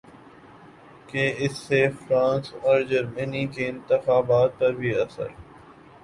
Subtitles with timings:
[1.07, 5.29] کہ اس سے فرانس ا ور جرمنی کے انتخابات پر بھی اثر